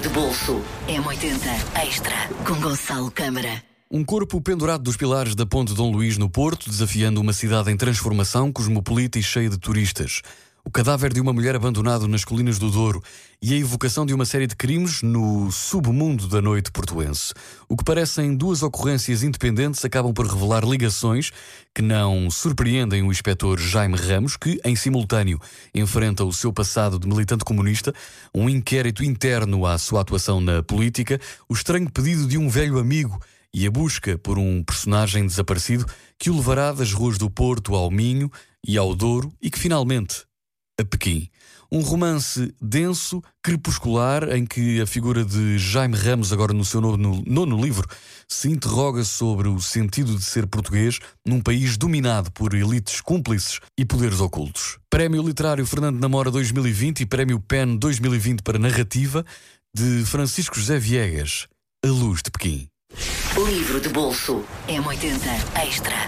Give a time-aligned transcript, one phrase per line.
[0.00, 2.14] De bolso M80 Extra
[2.46, 3.62] com Gonçalo Câmara.
[3.90, 7.76] Um corpo pendurado dos pilares da Ponte Dom Luís no Porto, desafiando uma cidade em
[7.76, 10.22] transformação, cosmopolita e cheia de turistas.
[10.68, 13.02] O cadáver de uma mulher abandonado nas colinas do Douro
[13.40, 17.32] e a evocação de uma série de crimes no submundo da noite portuense.
[17.66, 21.30] O que parecem duas ocorrências independentes acabam por revelar ligações
[21.74, 25.40] que não surpreendem o inspetor Jaime Ramos, que, em simultâneo,
[25.74, 27.90] enfrenta o seu passado de militante comunista,
[28.34, 33.18] um inquérito interno à sua atuação na política, o estranho pedido de um velho amigo
[33.54, 35.86] e a busca por um personagem desaparecido
[36.18, 38.30] que o levará das ruas do Porto ao Minho
[38.62, 40.27] e ao Douro e que finalmente
[40.78, 41.28] a Pequim.
[41.70, 47.22] Um romance denso, crepuscular, em que a figura de Jaime Ramos, agora no seu nono,
[47.26, 47.86] nono livro,
[48.26, 53.84] se interroga sobre o sentido de ser português num país dominado por elites cúmplices e
[53.84, 54.78] poderes ocultos.
[54.88, 59.26] Prémio Literário Fernando Namora 2020 e Prémio PEN 2020 para Narrativa,
[59.74, 61.48] de Francisco José Viegas,
[61.84, 62.66] A Luz de Pequim.
[63.36, 65.98] Livro de bolso M80 Extra.